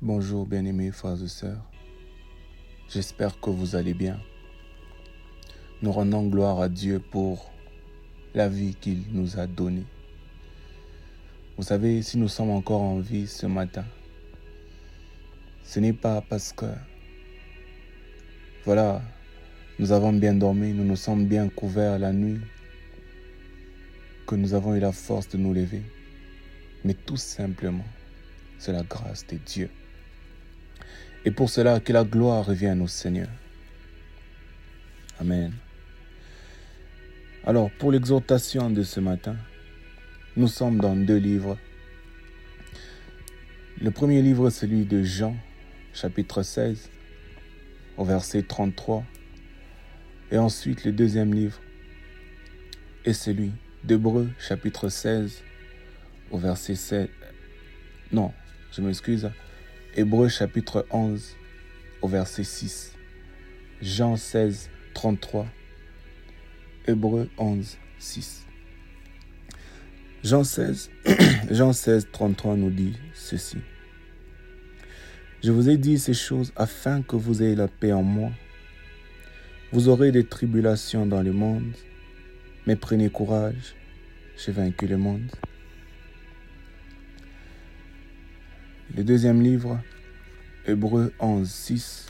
Bonjour 0.00 0.46
bien-aimés 0.46 0.92
frères 0.92 1.20
et 1.20 1.26
sœurs. 1.26 1.68
J'espère 2.88 3.40
que 3.40 3.50
vous 3.50 3.74
allez 3.74 3.94
bien. 3.94 4.20
Nous 5.82 5.90
rendons 5.90 6.28
gloire 6.28 6.60
à 6.60 6.68
Dieu 6.68 7.00
pour 7.00 7.50
la 8.32 8.48
vie 8.48 8.76
qu'il 8.76 9.02
nous 9.10 9.40
a 9.40 9.48
donnée. 9.48 9.86
Vous 11.56 11.64
savez, 11.64 12.00
si 12.02 12.16
nous 12.16 12.28
sommes 12.28 12.50
encore 12.50 12.80
en 12.80 13.00
vie 13.00 13.26
ce 13.26 13.46
matin, 13.46 13.84
ce 15.64 15.80
n'est 15.80 15.92
pas 15.92 16.20
parce 16.20 16.52
que, 16.52 16.66
voilà, 18.64 19.02
nous 19.80 19.90
avons 19.90 20.12
bien 20.12 20.34
dormi, 20.34 20.74
nous 20.74 20.84
nous 20.84 20.94
sommes 20.94 21.26
bien 21.26 21.48
couverts 21.48 21.98
la 21.98 22.12
nuit, 22.12 22.38
que 24.28 24.36
nous 24.36 24.54
avons 24.54 24.76
eu 24.76 24.80
la 24.80 24.92
force 24.92 25.28
de 25.28 25.38
nous 25.38 25.52
lever, 25.52 25.82
mais 26.84 26.94
tout 26.94 27.16
simplement, 27.16 27.86
c'est 28.60 28.72
la 28.72 28.84
grâce 28.84 29.26
de 29.26 29.38
Dieu. 29.38 29.68
Et 31.28 31.30
pour 31.30 31.50
cela, 31.50 31.78
que 31.78 31.92
la 31.92 32.04
gloire 32.04 32.46
revienne 32.46 32.80
au 32.80 32.86
Seigneur. 32.86 33.28
Amen. 35.20 35.52
Alors, 37.44 37.70
pour 37.72 37.92
l'exhortation 37.92 38.70
de 38.70 38.82
ce 38.82 38.98
matin, 38.98 39.36
nous 40.38 40.48
sommes 40.48 40.78
dans 40.80 40.96
deux 40.96 41.18
livres. 41.18 41.58
Le 43.78 43.90
premier 43.90 44.22
livre, 44.22 44.48
c'est 44.48 44.60
celui 44.60 44.86
de 44.86 45.02
Jean, 45.02 45.36
chapitre 45.92 46.42
16, 46.42 46.88
au 47.98 48.06
verset 48.06 48.40
33. 48.40 49.04
Et 50.30 50.38
ensuite, 50.38 50.86
le 50.86 50.92
deuxième 50.92 51.34
livre 51.34 51.60
est 53.04 53.12
celui 53.12 53.52
d'Hébreu, 53.84 54.30
chapitre 54.38 54.88
16, 54.88 55.42
au 56.30 56.38
verset 56.38 56.74
7. 56.74 57.10
Non, 58.12 58.32
je 58.72 58.80
m'excuse. 58.80 59.28
Hébreu, 59.98 60.28
chapitre 60.28 60.86
11, 60.92 61.34
au 62.02 62.06
verset 62.06 62.44
6. 62.44 62.92
Jean 63.82 64.14
16, 64.14 64.70
33. 64.94 65.44
Hébreu 66.86 67.28
11, 67.36 67.76
6. 67.98 68.46
Jean 70.22 70.44
16, 70.44 70.90
Jean 71.50 71.72
16, 71.72 72.10
33 72.12 72.54
nous 72.54 72.70
dit 72.70 72.96
ceci. 73.12 73.56
Je 75.42 75.50
vous 75.50 75.68
ai 75.68 75.76
dit 75.76 75.98
ces 75.98 76.14
choses 76.14 76.52
afin 76.54 77.02
que 77.02 77.16
vous 77.16 77.42
ayez 77.42 77.56
la 77.56 77.66
paix 77.66 77.92
en 77.92 78.04
moi. 78.04 78.30
Vous 79.72 79.88
aurez 79.88 80.12
des 80.12 80.24
tribulations 80.24 81.06
dans 81.06 81.22
le 81.22 81.32
monde, 81.32 81.74
mais 82.68 82.76
prenez 82.76 83.10
courage, 83.10 83.74
j'ai 84.36 84.52
vaincu 84.52 84.86
le 84.86 84.96
monde. 84.96 85.28
Le 88.98 89.04
deuxième 89.04 89.40
livre, 89.40 89.80
Hébreu 90.66 91.12
11, 91.20 91.48
6. 91.48 92.08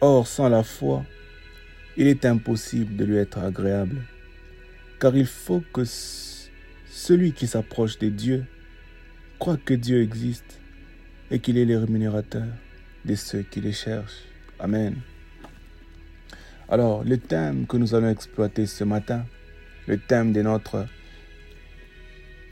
Or, 0.00 0.26
sans 0.26 0.48
la 0.48 0.62
foi, 0.62 1.04
il 1.98 2.06
est 2.06 2.24
impossible 2.24 2.96
de 2.96 3.04
lui 3.04 3.18
être 3.18 3.36
agréable, 3.36 4.00
car 4.98 5.14
il 5.14 5.26
faut 5.26 5.62
que 5.74 5.82
celui 5.84 7.34
qui 7.34 7.46
s'approche 7.46 7.98
de 7.98 8.08
Dieu 8.08 8.46
croit 9.38 9.58
que 9.58 9.74
Dieu 9.74 10.00
existe 10.00 10.58
et 11.30 11.38
qu'il 11.38 11.58
est 11.58 11.66
le 11.66 11.76
rémunérateur 11.76 12.46
de 13.04 13.14
ceux 13.14 13.42
qui 13.42 13.60
les 13.60 13.72
cherchent. 13.72 14.24
Amen. 14.58 14.94
Alors, 16.70 17.04
le 17.04 17.18
thème 17.18 17.66
que 17.66 17.76
nous 17.76 17.94
allons 17.94 18.08
exploiter 18.08 18.64
ce 18.64 18.84
matin, 18.84 19.26
le 19.86 19.98
thème 19.98 20.32
de 20.32 20.40
notre 20.40 20.86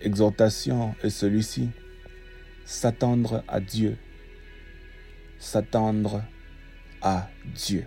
exhortation 0.04 0.94
est 1.02 1.10
celui-ci. 1.10 1.70
S'attendre 2.64 3.42
à 3.48 3.60
Dieu. 3.60 3.96
S'attendre 5.38 6.22
à 7.02 7.28
Dieu. 7.54 7.84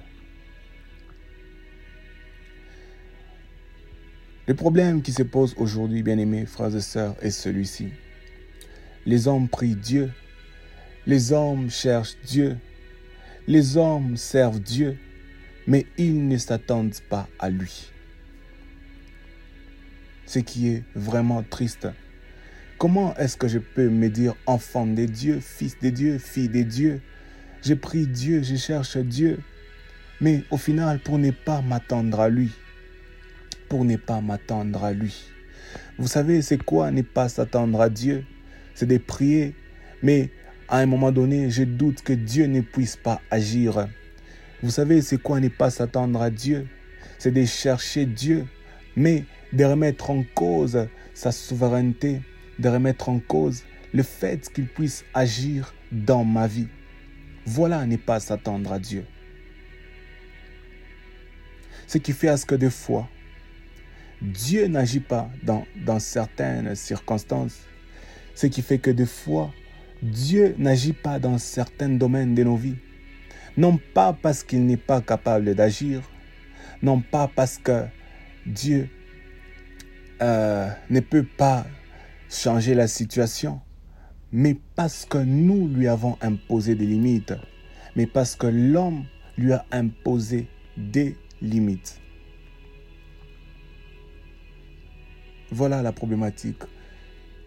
Le 4.48 4.54
problème 4.54 5.02
qui 5.02 5.12
se 5.12 5.24
pose 5.24 5.54
aujourd'hui, 5.58 6.04
bien-aimés 6.04 6.46
frères 6.46 6.76
et 6.76 6.82
sœurs, 6.82 7.16
est 7.22 7.32
celui-ci. 7.32 7.90
Les 9.06 9.28
hommes 9.28 9.50
prient 9.50 9.76
Dieu. 9.76 10.12
Les 11.06 11.32
hommes 11.32 11.70
cherchent 11.70 12.18
Dieu. 12.26 12.58
Les 13.48 13.78
hommes 13.78 14.18
servent 14.18 14.60
Dieu 14.60 14.98
mais 15.68 15.86
ils 15.98 16.28
ne 16.28 16.38
s'attendent 16.38 17.00
pas 17.10 17.28
à 17.38 17.50
lui. 17.50 17.92
Ce 20.26 20.40
qui 20.40 20.70
est 20.70 20.84
vraiment 20.96 21.44
triste. 21.44 21.88
Comment 22.78 23.16
est-ce 23.16 23.38
que 23.38 23.48
je 23.48 23.58
peux 23.58 23.90
me 23.90 24.08
dire 24.08 24.36
enfant 24.46 24.86
de 24.86 25.06
Dieu, 25.06 25.40
fils 25.42 25.80
de 25.82 25.90
Dieu, 25.90 26.20
fille 26.20 26.48
de 26.48 26.62
Dieu 26.62 27.02
Je 27.64 27.74
prie 27.74 28.06
Dieu, 28.06 28.44
je 28.44 28.56
cherche 28.56 28.98
Dieu, 28.98 29.40
mais 30.22 30.44
au 30.52 30.58
final 30.58 31.00
pour 31.00 31.18
ne 31.18 31.32
pas 31.32 31.62
m'attendre 31.64 32.20
à 32.20 32.30
lui. 32.30 32.52
Pour 33.68 33.84
ne 33.84 33.98
pas 33.98 34.22
m'attendre 34.22 34.84
à 34.84 34.94
lui. 34.94 35.24
Vous 35.98 36.08
savez, 36.08 36.44
c'est 36.44 36.64
quoi 36.64 36.92
ne 36.92 37.02
pas 37.02 37.30
s'attendre 37.30 37.82
à 37.82 37.90
Dieu? 37.90 38.26
C'est 38.76 38.86
de 38.86 39.00
prier, 39.00 39.56
mais 40.04 40.30
à 40.68 40.78
un 40.78 40.86
moment 40.86 41.12
donné, 41.12 41.50
je 41.50 41.64
doute 41.64 42.04
que 42.04 42.14
Dieu 42.14 42.46
ne 42.46 42.62
puisse 42.62 42.96
pas 42.96 43.22
agir. 43.32 43.88
Vous 44.62 44.70
savez, 44.70 45.02
c'est 45.02 45.20
quoi 45.20 45.40
ne 45.40 45.50
pas 45.50 45.72
s'attendre 45.72 46.22
à 46.22 46.30
Dieu? 46.30 46.68
C'est 47.18 47.32
de 47.32 47.44
chercher 47.44 48.06
Dieu, 48.06 48.46
mais 48.96 49.24
de 49.52 49.64
remettre 49.64 50.12
en 50.12 50.24
cause 50.36 50.88
sa 51.16 51.32
souveraineté, 51.32 52.22
de 52.60 52.70
remettre 52.70 53.10
en 53.10 53.20
cause 53.20 53.64
le 53.94 54.04
fait 54.04 54.52
qu'il 54.52 54.68
puisse 54.68 55.06
agir 55.14 55.74
dans 55.92 56.24
ma 56.24 56.48
vie. 56.48 56.68
Voilà 57.46 57.86
ne 57.86 57.96
pas 57.98 58.20
s'attendre 58.20 58.74
à 58.74 58.80
Dieu. 58.80 59.06
Ce 61.88 61.98
qui 61.98 62.12
fait 62.12 62.28
à 62.28 62.38
ce 62.38 62.46
que 62.46 62.56
des 62.56 62.70
fois, 62.70 63.08
Dieu 64.22 64.68
n'agit 64.68 65.00
pas 65.00 65.30
dans, 65.44 65.66
certaines 66.00 66.76
circonstances. 66.76 67.60
Ce 68.36 68.48
qui 68.48 68.62
fait 68.62 68.80
que 68.80 68.92
des 68.92 69.06
fois, 69.06 69.54
Dieu 70.02 70.56
n'agit 70.58 70.94
pas 70.94 71.20
dans 71.20 71.38
certains 71.38 71.90
domaines 71.90 72.36
de 72.36 72.44
nos 72.44 72.58
vies 72.58 72.78
non 73.58 73.80
pas 73.94 74.14
parce 74.14 74.44
qu'il 74.44 74.66
n'est 74.66 74.78
pas 74.78 75.02
capable 75.02 75.56
d'agir, 75.56 76.02
non 76.82 77.02
pas 77.02 77.28
parce 77.28 77.58
que 77.58 77.86
Dieu 78.46 78.88
euh, 80.22 80.70
ne 80.90 81.00
peut 81.00 81.26
pas 81.26 81.66
changer 82.30 82.74
la 82.74 82.88
situation, 82.88 83.62
mais 84.32 84.58
parce 84.76 85.06
que 85.06 85.18
nous 85.18 85.68
lui 85.68 85.88
avons 85.88 86.18
imposé 86.22 86.76
des 86.76 86.86
limites, 86.86 87.34
mais 87.96 88.08
parce 88.08 88.36
que 88.36 88.48
l'homme 88.48 89.06
lui 89.38 89.54
a 89.54 89.66
imposé 89.72 90.48
des 90.78 91.16
limites. 91.42 92.00
Voilà 95.52 95.82
la 95.82 95.94
problématique 95.94 96.64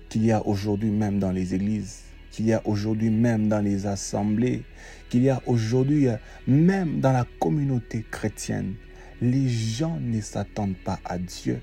qu'il 0.09 0.25
y 0.25 0.33
a 0.33 0.47
aujourd'hui 0.47 0.91
même 0.91 1.19
dans 1.19 1.33
les 1.33 1.55
églises 1.55 2.11
qu'il 2.31 2.47
y 2.47 2.53
a 2.53 2.63
aujourd'hui 2.67 3.11
même 3.11 3.49
dans 3.49 3.61
les 3.61 3.87
assemblées, 3.87 4.63
qu'il 5.09 5.23
y 5.23 5.31
a 5.31 5.43
aujourd'hui 5.47 6.09
même 6.47 7.01
dans 7.01 7.13
la 7.13 7.27
communauté 7.41 8.05
chrétienne. 8.11 8.75
Les 9.21 9.49
gens 9.49 9.99
ne 10.01 10.21
s'attendent 10.21 10.79
pas 10.85 10.99
à 11.05 11.19
Dieu. 11.19 11.61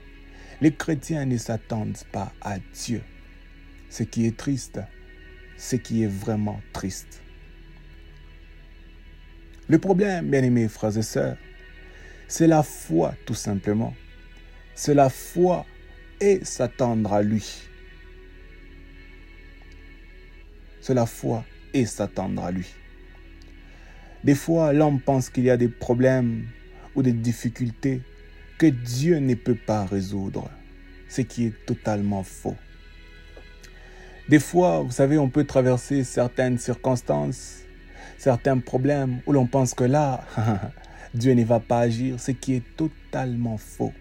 Les 0.62 0.73
chrétiens 0.73 1.25
ne 1.25 1.38
s'attendent 1.38 1.97
pas 2.12 2.31
à 2.41 2.57
Dieu. 2.73 3.01
Ce 3.90 4.03
qui 4.03 4.25
est 4.25 4.35
triste, 4.35 4.79
ce 5.57 5.75
qui 5.75 6.03
est 6.03 6.07
vraiment 6.07 6.59
triste. 6.73 7.22
Le 9.69 9.79
problème, 9.79 10.29
bien 10.29 10.44
aimés 10.44 10.68
frères 10.68 10.97
et 10.97 11.03
sœurs, 11.03 11.38
c'est 12.28 12.47
la 12.47 12.63
foi 12.63 13.13
tout 13.25 13.34
simplement. 13.34 13.94
C'est 14.75 14.94
la 14.94 15.09
foi 15.09 15.66
et 16.19 16.44
s'attendre 16.44 17.13
à 17.13 17.22
lui. 17.22 17.68
c'est 20.88 20.94
la 20.94 21.06
foi 21.06 21.44
et 21.74 21.86
s'attendre 21.86 22.45
à 22.45 22.50
lui. 22.50 22.74
Des 24.24 24.36
fois, 24.36 24.71
l'homme 24.71 25.01
pense 25.01 25.30
qu'il 25.30 25.44
y 25.44 25.50
a 25.50 25.57
des 25.57 25.68
problèmes 25.68 26.48
ou 26.95 27.01
des 27.01 27.12
difficultés 27.12 28.01
que 28.57 28.65
Dieu 28.65 29.19
ne 29.19 29.36
peut 29.36 29.56
pas 29.56 29.86
résoudre, 29.86 30.50
ce 31.09 31.21
qui 31.21 31.45
est 31.45 31.65
totalement 31.65 32.24
faux. 32.24 32.56
Des 34.30 34.39
fois, 34.39 34.81
vous 34.81 34.92
savez, 34.92 35.18
on 35.18 35.30
peut 35.30 35.45
traverser 35.45 36.04
certaines 36.04 36.57
circonstances, 36.57 37.59
certains 38.18 38.59
problèmes 38.59 39.21
où 39.25 39.31
l'on 39.31 39.48
pense 39.48 39.74
que 39.74 39.83
là, 39.83 40.25
Dieu 41.13 41.33
ne 41.33 41.44
va 41.45 41.59
pas 41.59 41.80
agir, 41.80 42.19
ce 42.19 42.31
qui 42.31 42.56
est 42.56 42.75
totalement 42.75 43.57
faux. 43.57 43.94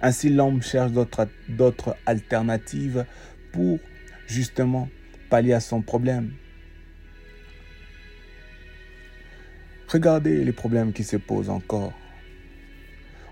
Ainsi, 0.00 0.28
l'homme 0.28 0.62
cherche 0.62 0.92
d'autres 0.92 1.96
alternatives 2.06 3.06
pour 3.52 3.78
justement 4.26 4.88
pallier 5.30 5.54
à 5.54 5.60
son 5.60 5.80
problème. 5.80 6.32
Regardez 9.88 10.44
les 10.44 10.52
problèmes 10.52 10.92
qui 10.92 11.04
se 11.04 11.16
posent 11.16 11.50
encore. 11.50 11.92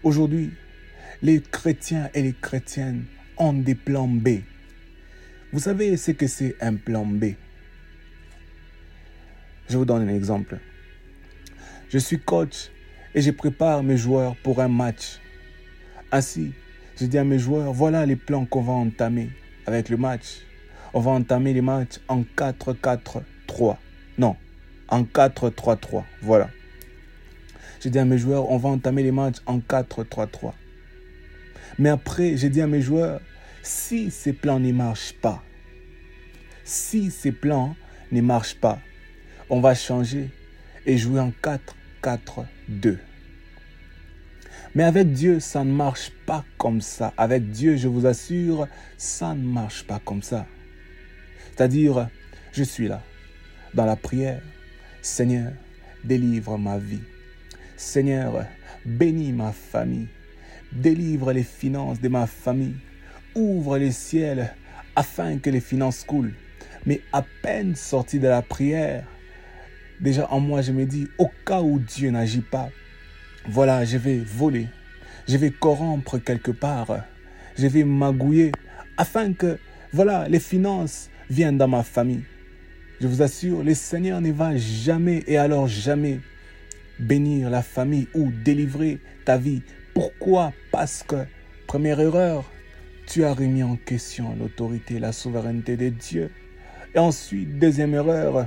Aujourd'hui, 0.02 0.50
les 1.22 1.40
chrétiens 1.40 2.10
et 2.12 2.22
les 2.22 2.32
chrétiennes 2.32 3.04
ont 3.36 3.52
des 3.52 3.76
plans 3.76 4.08
B. 4.08 4.40
Vous 5.52 5.60
savez 5.60 5.96
ce 5.96 6.10
que 6.10 6.26
c'est 6.26 6.56
un 6.60 6.74
plan 6.74 7.06
B? 7.06 7.34
Je 9.68 9.78
vous 9.78 9.84
donne 9.84 10.08
un 10.08 10.12
exemple. 10.12 10.58
Je 11.88 11.98
suis 11.98 12.18
coach 12.18 12.70
et 13.14 13.22
je 13.22 13.30
prépare 13.30 13.84
mes 13.84 13.96
joueurs 13.96 14.34
pour 14.42 14.60
un 14.60 14.66
match. 14.66 15.20
Ainsi, 16.10 16.52
je 16.98 17.06
dis 17.06 17.18
à 17.18 17.24
mes 17.24 17.38
joueurs, 17.38 17.72
voilà 17.72 18.04
les 18.04 18.16
plans 18.16 18.44
qu'on 18.44 18.62
va 18.62 18.72
entamer 18.72 19.30
avec 19.66 19.88
le 19.88 19.96
match. 19.96 20.40
On 20.94 21.00
va 21.00 21.12
entamer 21.12 21.52
les 21.52 21.62
matchs 21.62 22.00
en 22.08 22.22
4-4-3. 22.36 23.76
Non, 24.18 24.36
en 24.88 25.04
4-3-3. 25.04 26.02
Voilà. 26.22 26.50
Je 27.82 27.88
dis 27.88 27.98
à 27.98 28.04
mes 28.04 28.16
joueurs, 28.16 28.48
on 28.48 28.58
va 28.58 28.68
entamer 28.68 29.02
les 29.02 29.10
matchs 29.10 29.38
en 29.44 29.58
4-3-3. 29.58 30.52
Mais 31.80 31.88
après, 31.88 32.36
j'ai 32.36 32.48
dit 32.48 32.60
à 32.60 32.68
mes 32.68 32.80
joueurs, 32.80 33.20
si 33.64 34.12
ces 34.12 34.32
plans 34.32 34.60
ne 34.60 34.70
marchent 34.70 35.14
pas, 35.14 35.42
si 36.62 37.10
ces 37.10 37.32
plans 37.32 37.74
ne 38.12 38.20
marchent 38.20 38.54
pas, 38.54 38.78
on 39.50 39.60
va 39.60 39.74
changer 39.74 40.30
et 40.86 40.96
jouer 40.96 41.18
en 41.18 41.32
4-4-2. 42.02 42.98
Mais 44.76 44.84
avec 44.84 45.12
Dieu, 45.12 45.40
ça 45.40 45.64
ne 45.64 45.72
marche 45.72 46.12
pas 46.24 46.44
comme 46.58 46.80
ça. 46.80 47.12
Avec 47.16 47.50
Dieu, 47.50 47.76
je 47.76 47.88
vous 47.88 48.06
assure, 48.06 48.68
ça 48.96 49.34
ne 49.34 49.42
marche 49.42 49.84
pas 49.88 50.00
comme 50.04 50.22
ça. 50.22 50.46
C'est-à-dire, 51.50 52.08
je 52.52 52.62
suis 52.62 52.86
là, 52.86 53.02
dans 53.74 53.86
la 53.86 53.96
prière. 53.96 54.40
Seigneur, 55.02 55.50
délivre 56.04 56.56
ma 56.58 56.78
vie. 56.78 57.02
Seigneur, 57.76 58.46
bénis 58.84 59.32
ma 59.32 59.52
famille. 59.52 60.08
Délivre 60.72 61.32
les 61.32 61.42
finances 61.42 62.00
de 62.00 62.08
ma 62.08 62.26
famille. 62.26 62.76
Ouvre 63.34 63.78
les 63.78 63.92
ciels 63.92 64.54
afin 64.96 65.38
que 65.38 65.50
les 65.50 65.60
finances 65.60 66.04
coulent. 66.04 66.34
Mais 66.86 67.00
à 67.12 67.24
peine 67.42 67.76
sorti 67.76 68.18
de 68.18 68.28
la 68.28 68.42
prière, 68.42 69.04
déjà 70.00 70.28
en 70.30 70.40
moi 70.40 70.62
je 70.62 70.72
me 70.72 70.84
dis, 70.84 71.08
au 71.18 71.30
cas 71.46 71.62
où 71.62 71.78
Dieu 71.78 72.10
n'agit 72.10 72.40
pas, 72.40 72.70
voilà, 73.48 73.84
je 73.84 73.96
vais 73.96 74.18
voler, 74.18 74.68
je 75.28 75.36
vais 75.36 75.50
corrompre 75.50 76.18
quelque 76.18 76.50
part, 76.50 77.04
je 77.56 77.66
vais 77.66 77.84
magouiller 77.84 78.52
afin 78.96 79.32
que, 79.32 79.58
voilà, 79.92 80.28
les 80.28 80.40
finances 80.40 81.08
viennent 81.30 81.58
dans 81.58 81.68
ma 81.68 81.82
famille. 81.82 82.24
Je 83.00 83.06
vous 83.06 83.22
assure, 83.22 83.62
le 83.62 83.74
Seigneur 83.74 84.20
ne 84.20 84.32
va 84.32 84.56
jamais 84.56 85.24
et 85.26 85.36
alors 85.36 85.66
jamais 85.68 86.20
bénir 87.02 87.50
la 87.50 87.62
famille 87.62 88.08
ou 88.14 88.30
délivrer 88.30 88.98
ta 89.24 89.36
vie. 89.36 89.62
Pourquoi? 89.94 90.52
Parce 90.70 91.02
que, 91.02 91.26
première 91.66 92.00
erreur, 92.00 92.50
tu 93.06 93.24
as 93.24 93.34
remis 93.34 93.62
en 93.62 93.76
question 93.76 94.34
l'autorité, 94.38 94.98
la 94.98 95.12
souveraineté 95.12 95.76
de 95.76 95.88
Dieu. 95.90 96.30
Et 96.94 96.98
ensuite, 96.98 97.58
deuxième 97.58 97.94
erreur, 97.94 98.46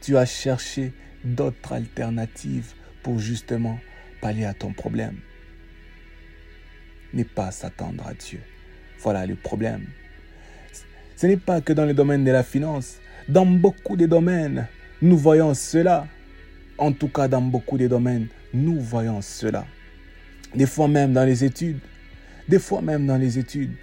tu 0.00 0.16
as 0.16 0.26
cherché 0.26 0.92
d'autres 1.24 1.72
alternatives 1.72 2.74
pour 3.02 3.18
justement 3.18 3.78
pallier 4.20 4.44
à 4.44 4.54
ton 4.54 4.72
problème. 4.72 5.16
N'est 7.12 7.24
pas 7.24 7.50
s'attendre 7.50 8.06
à 8.06 8.14
Dieu. 8.14 8.40
Voilà 9.00 9.26
le 9.26 9.34
problème. 9.34 9.86
Ce 11.16 11.26
n'est 11.26 11.36
pas 11.36 11.60
que 11.60 11.72
dans 11.72 11.84
le 11.84 11.94
domaine 11.94 12.24
de 12.24 12.30
la 12.30 12.42
finance. 12.42 12.98
Dans 13.28 13.46
beaucoup 13.46 13.96
de 13.96 14.06
domaines, 14.06 14.68
nous 15.02 15.16
voyons 15.16 15.54
cela. 15.54 16.06
En 16.80 16.92
tout 16.92 17.08
cas, 17.08 17.28
dans 17.28 17.42
beaucoup 17.42 17.76
de 17.76 17.86
domaines, 17.86 18.28
nous 18.54 18.80
voyons 18.80 19.20
cela. 19.20 19.66
Des 20.54 20.64
fois 20.64 20.88
même 20.88 21.12
dans 21.12 21.26
les 21.26 21.44
études. 21.44 21.78
Des 22.48 22.58
fois 22.58 22.80
même 22.80 23.06
dans 23.06 23.18
les 23.18 23.38
études. 23.38 23.76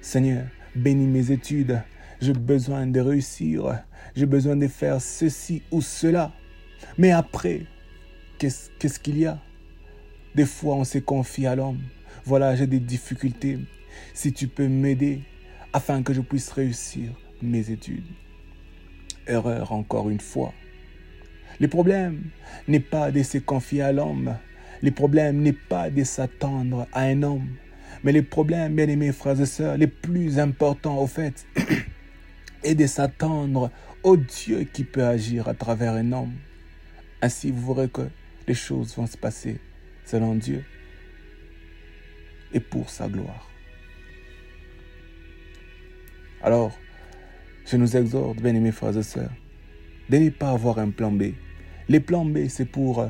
Seigneur, 0.00 0.46
bénis 0.76 1.08
mes 1.08 1.32
études. 1.32 1.82
J'ai 2.20 2.32
besoin 2.32 2.86
de 2.86 3.00
réussir. 3.00 3.80
J'ai 4.14 4.26
besoin 4.26 4.54
de 4.54 4.68
faire 4.68 5.00
ceci 5.00 5.62
ou 5.72 5.82
cela. 5.82 6.32
Mais 6.96 7.10
après, 7.10 7.66
qu'est-ce 8.38 9.00
qu'il 9.00 9.18
y 9.18 9.26
a? 9.26 9.40
Des 10.36 10.46
fois, 10.46 10.76
on 10.76 10.84
se 10.84 10.98
confie 10.98 11.48
à 11.48 11.56
l'homme. 11.56 11.80
Voilà, 12.24 12.54
j'ai 12.54 12.68
des 12.68 12.78
difficultés. 12.78 13.58
Si 14.14 14.32
tu 14.32 14.46
peux 14.46 14.68
m'aider 14.68 15.22
afin 15.72 16.04
que 16.04 16.14
je 16.14 16.20
puisse 16.20 16.52
réussir 16.52 17.10
mes 17.42 17.68
études. 17.70 18.06
Erreur 19.26 19.72
encore 19.72 20.08
une 20.08 20.20
fois. 20.20 20.54
Le 21.60 21.68
problème 21.68 22.30
n'est 22.68 22.80
pas 22.80 23.10
de 23.10 23.22
se 23.22 23.38
confier 23.38 23.82
à 23.82 23.92
l'homme. 23.92 24.36
Le 24.82 24.90
problème 24.90 25.40
n'est 25.40 25.52
pas 25.52 25.90
de 25.90 26.04
s'attendre 26.04 26.86
à 26.92 27.02
un 27.02 27.22
homme. 27.22 27.48
Mais 28.02 28.12
le 28.12 28.22
problème, 28.22 28.74
bien 28.74 28.88
aimés 28.88 29.12
frères 29.12 29.40
et 29.40 29.46
sœurs, 29.46 29.78
le 29.78 29.86
plus 29.86 30.38
important 30.38 30.98
au 30.98 31.06
fait, 31.06 31.46
est 32.64 32.74
de 32.74 32.86
s'attendre 32.86 33.70
au 34.02 34.16
Dieu 34.16 34.64
qui 34.64 34.84
peut 34.84 35.04
agir 35.04 35.48
à 35.48 35.54
travers 35.54 35.94
un 35.94 36.12
homme. 36.12 36.34
Ainsi, 37.22 37.50
vous 37.50 37.74
verrez 37.74 37.88
que 37.88 38.08
les 38.46 38.54
choses 38.54 38.94
vont 38.96 39.06
se 39.06 39.16
passer 39.16 39.58
selon 40.04 40.34
Dieu 40.34 40.64
et 42.52 42.60
pour 42.60 42.90
sa 42.90 43.08
gloire. 43.08 43.50
Alors, 46.42 46.78
je 47.64 47.78
nous 47.78 47.96
exhorte, 47.96 48.42
bien-aimés 48.42 48.72
frères 48.72 48.96
et 48.96 49.02
sœurs, 49.02 49.32
de 50.10 50.18
ne 50.18 50.30
pas 50.30 50.50
avoir 50.50 50.78
un 50.78 50.90
plan 50.90 51.10
B. 51.10 51.32
Les 51.88 52.00
plans 52.00 52.24
B, 52.24 52.48
c'est 52.48 52.64
pour 52.64 53.06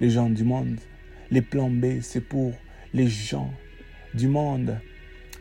les 0.00 0.10
gens 0.10 0.30
du 0.30 0.44
monde. 0.44 0.78
Les 1.30 1.42
plans 1.42 1.70
B, 1.70 2.00
c'est 2.00 2.20
pour 2.20 2.52
les 2.94 3.08
gens 3.08 3.52
du 4.14 4.28
monde, 4.28 4.78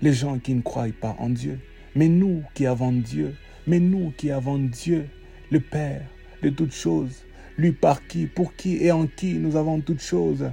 les 0.02 0.14
gens 0.14 0.38
qui 0.40 0.54
ne 0.54 0.62
croient 0.62 0.88
pas 1.00 1.16
en 1.20 1.30
Dieu. 1.30 1.60
Mais 1.96 2.08
nous 2.08 2.44
qui 2.54 2.66
avons 2.66 2.92
Dieu, 2.92 3.36
mais 3.66 3.80
nous 3.80 4.14
qui 4.18 4.32
avons 4.32 4.60
Dieu, 4.60 5.08
le 5.52 5.60
Père 5.60 6.04
de 6.44 6.50
toutes 6.50 6.74
choses, 6.74 7.24
lui 7.58 7.72
par 7.72 8.06
qui, 8.06 8.28
pour 8.28 8.56
qui 8.56 8.84
et 8.84 8.92
en 8.92 9.08
qui 9.08 9.34
nous 9.36 9.56
avons 9.56 9.80
toutes 9.80 10.02
choses, 10.02 10.52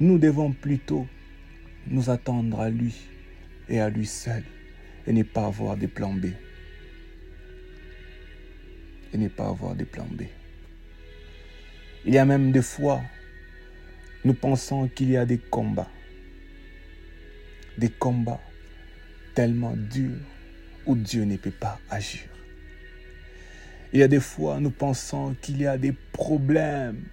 nous 0.00 0.18
devons 0.18 0.52
plutôt 0.52 1.06
nous 1.88 2.08
attendre 2.08 2.60
à 2.60 2.70
lui 2.70 2.94
et 3.68 3.80
à 3.80 3.90
lui 3.90 4.06
seul 4.06 4.44
et 5.06 5.12
ne 5.12 5.22
pas 5.22 5.46
avoir 5.46 5.76
des 5.76 5.88
plans 5.88 6.14
B. 6.14 6.26
Et 9.12 9.18
ne 9.18 9.28
pas 9.28 9.48
avoir 9.48 9.74
des 9.74 9.84
plans 9.84 10.08
B. 10.10 10.22
Il 12.04 12.14
y 12.14 12.18
a 12.18 12.24
même 12.24 12.52
des 12.52 12.62
fois, 12.62 13.00
nous 14.24 14.34
pensons 14.34 14.88
qu'il 14.88 15.10
y 15.10 15.16
a 15.16 15.26
des 15.26 15.38
combats. 15.38 15.90
Des 17.76 17.88
combats 17.90 18.40
tellement 19.34 19.74
durs 19.76 20.18
où 20.86 20.96
Dieu 20.96 21.24
ne 21.24 21.36
peut 21.36 21.50
pas 21.50 21.78
agir. 21.90 22.22
Il 23.92 24.00
y 24.00 24.02
a 24.02 24.08
des 24.08 24.20
fois, 24.20 24.60
nous 24.60 24.70
pensons 24.70 25.34
qu'il 25.40 25.60
y 25.60 25.66
a 25.66 25.78
des 25.78 25.92
problèmes 25.92 27.04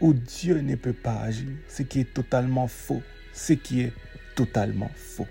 où 0.00 0.12
Dieu 0.12 0.60
ne 0.60 0.74
peut 0.74 0.92
pas 0.92 1.20
agir, 1.20 1.48
ce 1.68 1.82
qui 1.82 2.00
est 2.00 2.12
totalement 2.12 2.68
faux, 2.68 3.02
ce 3.32 3.52
qui 3.54 3.82
est 3.82 3.92
totalement 4.34 4.90
faux. 4.94 5.26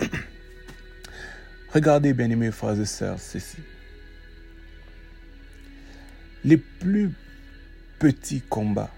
Regardez, 1.72 2.12
bien 2.12 2.30
aimés 2.30 2.50
frères 2.50 2.80
et 2.80 2.84
sœurs, 2.84 3.18
ceci. 3.18 3.58
Les 6.44 6.58
plus 6.58 7.10
petits 7.98 8.42
combats 8.42 8.92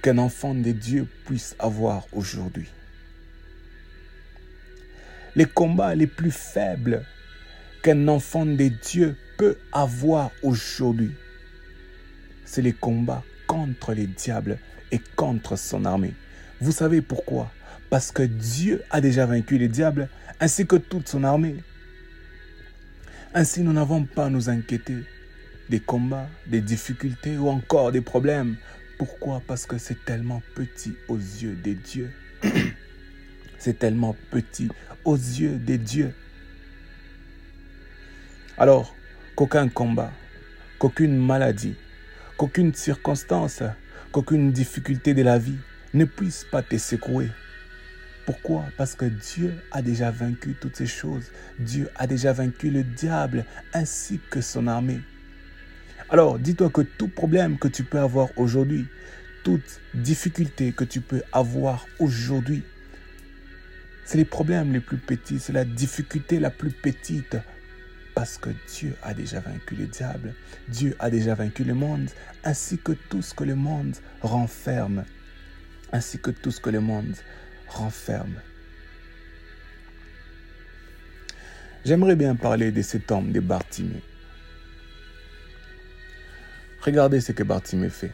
qu'un 0.00 0.16
enfant 0.16 0.54
de 0.54 0.72
Dieu 0.72 1.06
puisse 1.26 1.54
avoir 1.58 2.06
aujourd'hui. 2.12 2.68
Les 5.36 5.44
combats 5.44 5.94
les 5.94 6.06
plus 6.06 6.30
faibles 6.30 7.04
qu'un 7.82 8.08
enfant 8.08 8.46
de 8.46 8.68
Dieu 8.68 9.16
peut 9.36 9.58
avoir 9.72 10.30
aujourd'hui, 10.42 11.12
c'est 12.46 12.62
les 12.62 12.72
combats 12.72 13.22
contre 13.46 13.92
les 13.92 14.06
diables 14.06 14.58
et 14.90 15.00
contre 15.14 15.56
son 15.56 15.84
armée. 15.84 16.14
Vous 16.60 16.72
savez 16.72 17.02
pourquoi? 17.02 17.52
Parce 17.90 18.10
que 18.10 18.22
Dieu 18.22 18.82
a 18.90 19.02
déjà 19.02 19.26
vaincu 19.26 19.58
les 19.58 19.68
diables 19.68 20.08
ainsi 20.40 20.66
que 20.66 20.76
toute 20.76 21.08
son 21.08 21.22
armée. 21.22 21.56
Ainsi, 23.34 23.60
nous 23.60 23.74
n'avons 23.74 24.04
pas 24.04 24.26
à 24.26 24.30
nous 24.30 24.48
inquiéter 24.48 25.04
des 25.68 25.80
combats, 25.80 26.28
des 26.46 26.60
difficultés 26.60 27.36
ou 27.36 27.48
encore 27.48 27.92
des 27.92 28.00
problèmes. 28.00 28.56
Pourquoi? 28.98 29.42
Parce 29.46 29.66
que 29.66 29.78
c'est 29.78 30.04
tellement 30.04 30.42
petit 30.54 30.94
aux 31.08 31.16
yeux 31.16 31.54
des 31.54 31.74
dieux. 31.74 32.10
c'est 33.58 33.78
tellement 33.78 34.16
petit 34.30 34.68
aux 35.04 35.16
yeux 35.16 35.56
des 35.56 35.78
dieux. 35.78 36.12
Alors, 38.56 38.94
qu'aucun 39.36 39.68
combat, 39.68 40.12
qu'aucune 40.78 41.16
maladie, 41.16 41.76
qu'aucune 42.36 42.74
circonstance, 42.74 43.62
qu'aucune 44.10 44.52
difficulté 44.52 45.14
de 45.14 45.22
la 45.22 45.38
vie 45.38 45.58
ne 45.94 46.04
puisse 46.04 46.44
pas 46.44 46.62
te 46.62 46.76
secouer. 46.76 47.28
Pourquoi? 48.26 48.64
Parce 48.76 48.94
que 48.94 49.06
Dieu 49.06 49.54
a 49.70 49.80
déjà 49.80 50.10
vaincu 50.10 50.54
toutes 50.60 50.76
ces 50.76 50.86
choses. 50.86 51.30
Dieu 51.58 51.88
a 51.96 52.06
déjà 52.06 52.32
vaincu 52.32 52.70
le 52.70 52.82
diable 52.82 53.44
ainsi 53.72 54.20
que 54.30 54.40
son 54.40 54.66
armée. 54.66 55.00
Alors, 56.10 56.38
dis-toi 56.38 56.70
que 56.70 56.80
tout 56.80 57.08
problème 57.08 57.58
que 57.58 57.68
tu 57.68 57.84
peux 57.84 57.98
avoir 57.98 58.28
aujourd'hui, 58.38 58.86
toute 59.44 59.80
difficulté 59.92 60.72
que 60.72 60.84
tu 60.84 61.02
peux 61.02 61.22
avoir 61.32 61.86
aujourd'hui, 61.98 62.62
c'est 64.06 64.16
les 64.16 64.24
problèmes 64.24 64.72
les 64.72 64.80
plus 64.80 64.96
petits, 64.96 65.38
c'est 65.38 65.52
la 65.52 65.66
difficulté 65.66 66.40
la 66.40 66.48
plus 66.50 66.70
petite 66.70 67.36
Parce 68.14 68.38
que 68.38 68.48
Dieu 68.74 68.94
a 69.02 69.12
déjà 69.12 69.40
vaincu 69.40 69.74
le 69.74 69.86
diable, 69.86 70.34
Dieu 70.68 70.96
a 70.98 71.10
déjà 71.10 71.34
vaincu 71.34 71.62
le 71.62 71.74
monde, 71.74 72.08
ainsi 72.42 72.78
que 72.78 72.92
tout 72.92 73.20
ce 73.20 73.34
que 73.34 73.44
le 73.44 73.54
monde 73.54 73.94
renferme, 74.22 75.04
ainsi 75.92 76.18
que 76.18 76.30
tout 76.30 76.50
ce 76.50 76.60
que 76.60 76.70
le 76.70 76.80
monde 76.80 77.14
renferme. 77.68 78.40
J'aimerais 81.84 82.16
bien 82.16 82.34
parler 82.34 82.72
de 82.72 82.80
cet 82.80 83.10
homme 83.12 83.30
de 83.30 83.40
Bartimée. 83.40 84.02
Regardez 86.88 87.20
ce 87.20 87.32
que 87.32 87.42
Bartimée 87.42 87.90
fait. 87.90 88.12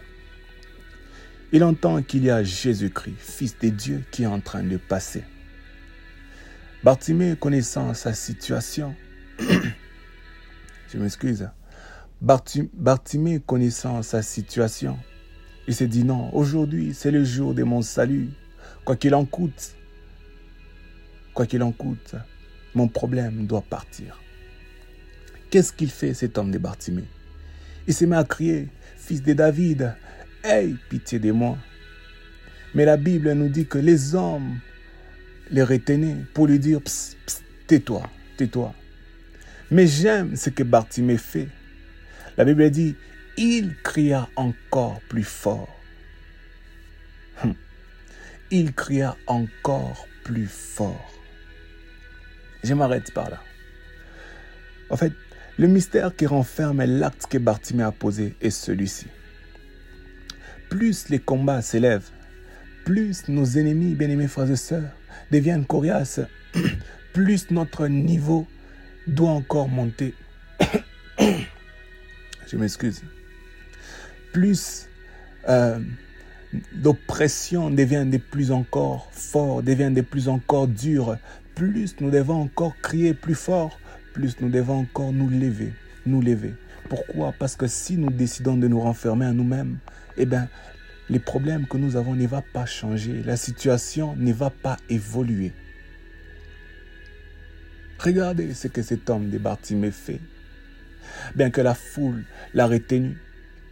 Il 1.53 1.63
entend 1.63 2.03
qu'il 2.03 2.25
y 2.25 2.31
a 2.31 2.43
Jésus-Christ, 2.43 3.15
Fils 3.21 3.57
de 3.61 3.69
Dieu, 3.69 4.03
qui 4.11 4.25
est 4.25 4.27
en 4.27 4.41
train 4.41 4.65
de 4.65 4.77
passer. 4.79 5.23
Bartimée, 6.83 7.37
connaissant 7.39 7.95
sa 7.95 8.15
situation, 8.15 8.97
je 9.39 10.99
m'excuse, 10.99 11.49
Bartimée, 12.21 13.39
connaissant 13.47 14.03
sa 14.03 14.23
situation, 14.23 14.99
il 15.69 15.75
s'est 15.77 15.87
dit 15.87 16.03
non, 16.03 16.35
aujourd'hui 16.35 16.95
c'est 16.95 17.13
le 17.13 17.23
jour 17.23 17.55
de 17.55 17.63
mon 17.63 17.81
salut, 17.81 18.31
quoi 18.85 18.97
qu'il 18.97 19.15
en 19.15 19.25
coûte, 19.25 19.77
quoi 21.33 21.47
qu'il 21.47 21.63
en 21.63 21.71
coûte, 21.71 22.17
mon 22.75 22.89
problème 22.89 23.47
doit 23.47 23.63
partir. 23.63 24.21
Qu'est-ce 25.51 25.73
qu'il 25.73 25.93
fait 25.93 26.13
cet 26.13 26.39
homme 26.39 26.51
de 26.51 26.59
Bartimée? 26.59 27.05
Il 27.87 27.95
s'est 27.95 28.07
mis 28.07 28.15
à 28.15 28.25
crier, 28.25 28.69
fils 28.97 29.23
de 29.23 29.33
David, 29.33 29.95
aie 30.43 30.75
pitié 30.89 31.19
de 31.19 31.33
moi. 31.33 31.59
Mais 32.75 32.85
la 32.85 32.97
Bible 32.97 33.33
nous 33.33 33.49
dit 33.49 33.67
que 33.67 33.79
les 33.79 34.15
hommes 34.15 34.59
les 35.51 35.63
retenaient 35.63 36.17
pour 36.33 36.47
lui 36.47 36.59
dire, 36.59 36.81
tais-toi, 37.67 38.09
tais-toi. 38.37 38.75
Mais 39.71 39.87
j'aime 39.87 40.37
ce 40.37 40.51
que 40.51 40.63
Bartimée 40.63 41.19
fait. 41.19 41.49
La 42.37 42.45
Bible 42.45 42.71
dit, 42.71 42.97
il 43.37 43.75
cria 43.83 44.29
encore 44.37 45.01
plus 45.09 45.25
fort. 45.25 45.69
Hum. 47.43 47.55
Il 48.51 48.73
cria 48.73 49.17
encore 49.27 50.07
plus 50.25 50.47
fort. 50.47 51.13
Je 52.63 52.75
m'arrête 52.75 53.13
par 53.13 53.31
là. 53.31 53.41
En 54.91 54.97
fait, 54.97 55.13
le 55.59 55.67
mystère 55.69 56.15
qui 56.15 56.27
renferme 56.27 56.85
l'acte 56.85 57.27
que 57.27 57.39
Bartimée 57.39 57.85
a 57.85 57.93
posé 57.93 58.35
est 58.41 58.51
celui-ci 58.51 59.07
plus 60.75 61.09
les 61.09 61.21
combats 61.21 61.63
s'élèvent, 61.63 62.11
plus 62.85 63.29
nos 63.29 63.45
ennemis, 63.45 63.95
bien-aimés 63.95 64.27
frères 64.27 64.51
et 64.51 64.57
sœurs, 64.57 64.91
deviennent 65.31 65.65
coriaces, 65.65 66.21
plus 67.13 67.53
notre 67.53 67.87
niveau 67.87 68.45
doit 69.07 69.31
encore 69.31 69.69
monter. 69.69 70.15
Je 71.19 72.57
m'excuse. 72.57 73.03
Plus 74.33 74.89
euh, 75.49 75.79
l'oppression 76.83 77.71
devient 77.71 78.05
de 78.05 78.19
plus 78.19 78.51
encore 78.51 79.09
fort, 79.13 79.63
devient 79.63 79.93
de 79.95 80.01
plus 80.01 80.29
encore 80.29 80.67
dur, 80.67 81.19
plus 81.55 81.95
nous 82.01 82.11
devons 82.11 82.43
encore 82.43 82.75
crier 82.83 83.15
plus 83.15 83.37
fort, 83.37 83.79
plus 84.15 84.41
nous 84.41 84.49
devons 84.49 84.79
encore 84.79 85.13
nous 85.13 85.29
lever, 85.29 85.75
nous 86.07 86.23
lever. 86.23 86.55
Pourquoi? 86.89 87.35
Parce 87.39 87.57
que 87.57 87.67
si 87.67 87.97
nous 87.99 88.11
décidons 88.11 88.57
de 88.57 88.69
nous 88.69 88.81
renfermer 88.81 89.27
à 89.27 89.33
nous-mêmes, 89.33 89.79
eh 90.17 90.25
bien, 90.25 90.49
les 91.11 91.19
problèmes 91.19 91.67
que 91.67 91.77
nous 91.77 91.97
avons 91.97 92.15
ne 92.15 92.27
vont 92.27 92.43
pas 92.53 92.65
changer. 92.65 93.23
La 93.25 93.37
situation 93.37 94.15
ne 94.17 94.33
va 94.33 94.51
pas 94.51 94.79
évoluer. 94.89 95.53
Regardez 97.99 98.55
ce 98.55 98.69
que 98.69 98.83
cet 98.83 99.11
homme 99.11 99.31
de 99.31 99.39
Bartimée 99.39 99.91
fait. 99.91 100.21
Bien 101.35 101.51
que 101.51 101.61
la 101.61 101.75
foule 101.75 102.25
l'a 102.55 102.67
retenu, 102.67 103.19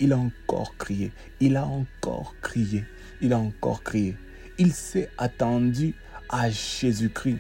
il 0.01 0.13
a 0.13 0.19
encore 0.19 0.77
crié. 0.77 1.13
Il 1.41 1.57
a 1.57 1.67
encore 1.67 2.35
crié. 2.43 2.85
Il 3.21 3.33
a 3.33 3.39
encore 3.39 3.83
crié. 3.83 4.17
Il 4.59 4.73
s'est 4.73 5.09
attendu 5.19 5.95
à 6.29 6.51
Jésus-Christ. 6.51 7.39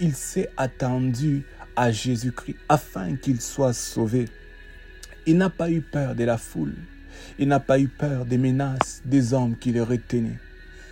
Il 0.00 0.14
s'est 0.14 0.50
attendu 0.56 1.44
à 1.76 1.90
Jésus-Christ 1.90 2.56
afin 2.68 3.16
qu'il 3.16 3.40
soit 3.40 3.72
sauvé. 3.72 4.26
Il 5.26 5.36
n'a 5.36 5.50
pas 5.50 5.70
eu 5.70 5.80
peur 5.80 6.14
de 6.14 6.24
la 6.24 6.38
foule. 6.38 6.74
Il 7.38 7.48
n'a 7.48 7.60
pas 7.60 7.78
eu 7.78 7.88
peur 7.88 8.24
des 8.24 8.38
menaces 8.38 9.02
des 9.04 9.34
hommes 9.34 9.56
qui 9.56 9.72
le 9.72 9.82
retenaient. 9.82 10.38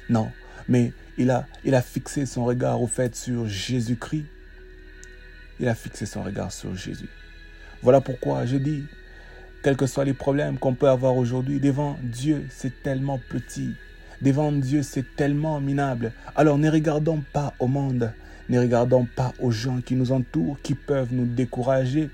Non, 0.09 0.31
mais 0.69 0.93
il 1.19 1.31
a, 1.31 1.47
il 1.65 1.75
a 1.75 1.83
fixé 1.83 2.27
son 2.27 2.45
regard 2.45 2.81
au 2.81 2.87
fait 2.87 3.15
sur 3.15 3.47
Jésus-Christ. 3.47 4.27
Il 5.59 5.69
a 5.69 5.75
fixé 5.75 6.07
son 6.07 6.23
regard 6.23 6.53
sur 6.53 6.75
Jésus. 6.75 7.09
Voilà 7.83 8.01
pourquoi 8.01 8.47
je 8.47 8.57
dis, 8.57 8.85
quels 9.63 9.77
que 9.77 9.87
soient 9.87 10.05
les 10.05 10.15
problèmes 10.15 10.59
qu'on 10.59 10.75
peut 10.75 10.89
avoir 10.89 11.17
aujourd'hui, 11.17 11.61
devant 11.61 11.99
Dieu, 12.03 12.47
c'est 12.51 12.83
tellement 12.83 13.21
petit. 13.29 13.75
Devant 14.23 14.53
Dieu, 14.53 14.83
c'est 14.83 15.17
tellement 15.17 15.61
minable. 15.61 16.13
Alors 16.37 16.59
ne 16.59 16.71
regardons 16.71 17.23
pas 17.33 17.55
au 17.59 17.67
monde, 17.67 18.13
ne 18.51 18.59
regardons 18.59 19.07
pas 19.07 19.33
aux 19.39 19.53
gens 19.53 19.81
qui 19.81 19.95
nous 19.95 20.13
entourent, 20.13 20.61
qui 20.63 20.75
peuvent 20.75 21.13
nous 21.15 21.25
décourager, 21.25 22.11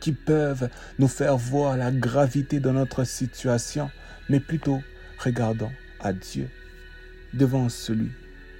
qui 0.00 0.12
peuvent 0.12 0.68
nous 0.98 1.08
faire 1.08 1.36
voir 1.36 1.76
la 1.76 1.92
gravité 1.92 2.58
de 2.58 2.70
notre 2.70 3.04
situation, 3.04 3.90
mais 4.28 4.40
plutôt 4.40 4.82
regardons 5.18 5.70
à 6.00 6.12
Dieu. 6.14 6.48
Devant 7.34 7.68
celui, 7.68 8.10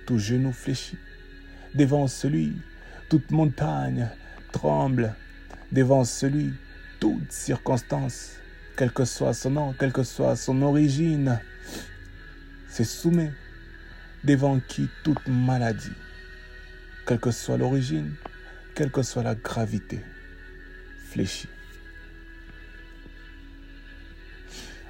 tout 0.06 0.18
genou 0.18 0.52
fléchit. 0.52 0.98
Devant 1.74 2.06
celui, 2.08 2.52
toute 3.08 3.30
montagne 3.30 4.10
tremble. 4.52 5.14
Devant 5.72 6.04
celui, 6.04 6.52
toute 7.00 7.32
circonstance, 7.32 8.32
quel 8.76 8.92
que 8.92 9.06
soit 9.06 9.32
son 9.32 9.50
nom, 9.50 9.74
quelle 9.78 9.92
que 9.92 10.02
soit 10.02 10.36
son 10.36 10.60
origine, 10.60 11.40
se 12.68 12.84
soumet. 12.84 13.32
Devant 14.24 14.60
qui 14.60 14.88
toute 15.02 15.26
maladie, 15.26 15.90
quelle 17.06 17.18
que 17.18 17.30
soit 17.30 17.56
l'origine, 17.56 18.14
quelle 18.74 18.90
que 18.90 19.02
soit 19.02 19.22
la 19.22 19.34
gravité, 19.34 20.00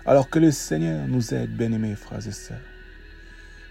alors 0.07 0.31
que 0.31 0.39
le 0.39 0.51
Seigneur 0.51 1.07
nous 1.09 1.35
aide, 1.35 1.51
bien-aimés 1.51 1.97
frères 1.97 2.27
et 2.27 2.33
sœurs, 2.33 2.61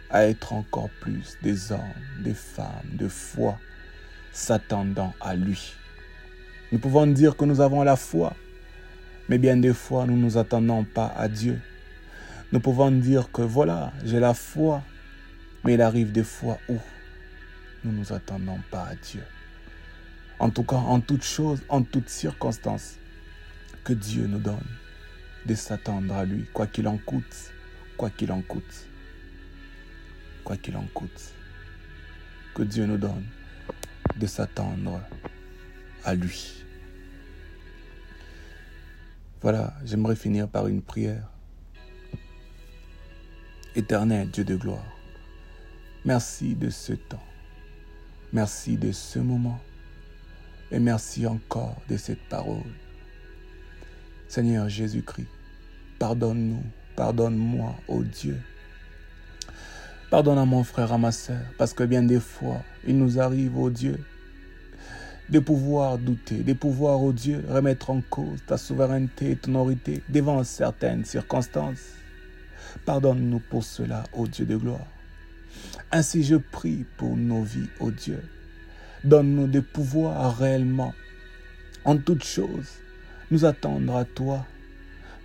à 0.10 0.26
être 0.26 0.54
encore 0.54 0.90
plus 1.00 1.38
des 1.42 1.72
hommes, 1.72 1.80
des 2.20 2.34
femmes 2.34 2.90
de 2.94 3.08
foi 3.08 3.58
s'attendant 4.34 5.14
à 5.22 5.36
lui. 5.36 5.74
Nous 6.72 6.80
pouvons 6.80 7.08
dire 7.08 7.38
que 7.38 7.46
nous 7.46 7.62
avons 7.62 7.84
la 7.84 7.96
foi, 7.96 8.34
mais 9.30 9.38
bien 9.38 9.58
des 9.58 9.74
fois 9.74 10.06
nous 10.06 10.18
ne 10.18 10.24
nous 10.24 10.38
attendons 10.38 10.84
pas 10.84 11.14
à 11.18 11.28
Dieu. 11.28 11.60
Nous 12.52 12.60
pouvons 12.60 12.92
dire 12.92 13.32
que 13.32 13.42
voilà, 13.42 13.94
j'ai 14.04 14.20
la 14.20 14.34
foi, 14.34 14.84
mais 15.64 15.76
il 15.76 15.82
arrive 15.82 16.12
des 16.12 16.24
fois 16.24 16.58
où? 16.68 16.78
Nous 17.84 17.92
nous 17.92 18.14
attendons 18.14 18.60
pas 18.70 18.84
à 18.84 18.96
Dieu. 18.96 19.24
En 20.40 20.50
tout 20.50 20.64
cas, 20.64 20.76
en 20.76 21.00
toute 21.00 21.24
chose, 21.24 21.62
en 21.70 21.84
toute 21.84 22.10
circonstance, 22.10 22.98
que 23.84 23.94
Dieu 23.94 24.28
nous 24.28 24.40
donne 24.40 24.58
de 25.46 25.56
s'attendre 25.56 26.14
à 26.14 26.26
lui, 26.26 26.46
quoi 26.54 26.68
qu'il 26.68 26.88
en 26.88 26.98
coûte, 26.98 27.52
quoi 27.98 28.10
qu'il 28.10 28.32
en 28.32 28.42
coûte, 28.42 28.88
quoi 30.44 30.58
qu'il 30.58 30.76
en 30.78 30.86
coûte. 30.94 31.34
Que 32.54 32.64
Dieu 32.64 32.86
nous 32.86 32.98
donne 32.98 33.26
de 34.18 34.28
s'attendre 34.28 35.02
à 36.04 36.16
lui. 36.16 36.64
Voilà, 39.42 39.74
j'aimerais 39.86 40.16
finir 40.16 40.48
par 40.48 40.68
une 40.68 40.82
prière. 40.82 41.28
Éternel 43.74 44.30
Dieu 44.30 44.44
de 44.44 44.56
gloire, 44.58 44.86
merci 46.04 46.56
de 46.56 46.70
ce 46.70 46.92
temps, 46.92 47.24
merci 48.34 48.78
de 48.78 48.92
ce 48.92 49.20
moment 49.20 49.60
et 50.72 50.80
merci 50.80 51.28
encore 51.28 51.76
de 51.90 51.98
cette 51.98 52.22
parole. 52.30 52.64
Seigneur 54.28 54.70
Jésus-Christ, 54.70 55.28
pardonne-nous, 56.00 56.64
pardonne-moi, 56.96 57.76
ô 57.88 58.04
Dieu. 58.04 58.40
Pardonne 60.10 60.38
à 60.38 60.46
mon 60.46 60.64
frère, 60.64 60.94
à 60.94 60.98
ma 60.98 61.12
soeur, 61.12 61.42
parce 61.58 61.74
que 61.74 61.84
bien 61.84 62.04
des 62.04 62.20
fois, 62.20 62.62
il 62.88 62.98
nous 62.98 63.20
arrive, 63.20 63.58
ô 63.58 63.70
Dieu, 63.70 63.98
de 65.30 65.40
pouvoir 65.40 65.98
douter, 65.98 66.44
de 66.44 66.54
pouvoir, 66.54 67.02
ô 67.02 67.12
Dieu, 67.14 67.44
remettre 67.50 67.90
en 67.90 68.02
cause 68.02 68.40
ta 68.46 68.58
souveraineté 68.58 69.32
et 69.32 69.36
ton 69.36 69.56
autorité 69.56 70.04
devant 70.10 70.44
certaines 70.44 71.06
circonstances. 71.06 71.96
Pardonne-nous 72.86 73.40
pour 73.50 73.64
cela, 73.64 74.04
ô 74.14 74.28
Dieu 74.28 74.46
de 74.46 74.56
gloire. 74.56 74.88
Ainsi 75.92 76.24
je 76.24 76.36
prie 76.36 76.86
pour 76.98 77.18
nos 77.18 77.44
vies, 77.44 77.70
ô 77.80 77.92
Dieu. 77.92 78.22
Donne-nous 79.04 79.48
de 79.48 79.60
pouvoir 79.60 80.38
réellement, 80.38 80.94
en 81.86 81.98
toutes 81.98 82.24
choses, 82.24 82.80
nous 83.32 83.46
attendre 83.46 83.96
à 83.96 84.06
toi. 84.06 84.46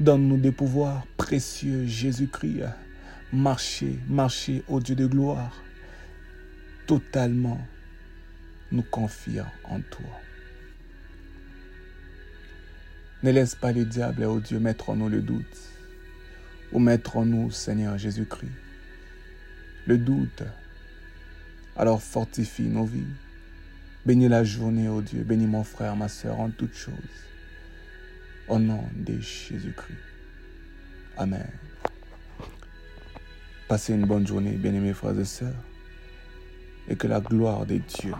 Donne-nous 0.00 0.38
des 0.38 0.52
pouvoirs 0.52 1.06
précieux, 1.16 1.86
Jésus-Christ. 1.86 2.64
Marcher, 3.32 3.98
marcher 4.08 4.62
au 4.68 4.80
Dieu 4.80 4.94
de 4.94 5.06
gloire. 5.06 5.62
Totalement 6.86 7.60
nous 8.72 8.82
confiant 8.82 9.50
en 9.64 9.80
toi. 9.80 10.20
Ne 13.22 13.30
laisse 13.30 13.54
pas 13.54 13.72
le 13.72 13.84
diable, 13.84 14.24
ô 14.24 14.40
Dieu, 14.40 14.58
mettre 14.58 14.90
en 14.90 14.96
nous 14.96 15.08
le 15.08 15.20
doute, 15.20 15.70
ou 16.72 16.78
mettre 16.78 17.16
en 17.16 17.24
nous, 17.24 17.50
Seigneur 17.50 17.98
Jésus-Christ, 17.98 18.52
le 19.86 19.98
doute. 19.98 20.42
Alors 21.76 22.02
fortifie 22.02 22.62
nos 22.62 22.84
vies. 22.84 23.06
Bénis 24.04 24.28
la 24.28 24.44
journée, 24.44 24.88
ô 24.88 25.00
Dieu. 25.00 25.22
Bénis 25.22 25.46
mon 25.46 25.64
frère, 25.64 25.96
ma 25.96 26.08
soeur, 26.08 26.38
en 26.38 26.50
toutes 26.50 26.74
choses. 26.74 26.94
Au 28.48 28.58
nom 28.58 28.84
de 28.94 29.18
Jésus-Christ. 29.18 29.98
Amen. 31.16 31.50
Passez 33.68 33.94
une 33.94 34.06
bonne 34.06 34.26
journée, 34.26 34.52
bien-aimés 34.52 34.92
frères 34.92 35.18
et 35.18 35.24
sœurs, 35.24 35.64
et 36.88 36.94
que 36.94 37.08
la 37.08 37.20
gloire 37.20 37.66
de 37.66 37.78
Dieu 37.78 38.14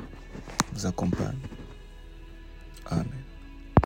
vous 0.73 0.87
accompagne. 0.87 1.38
Amen. 2.87 3.25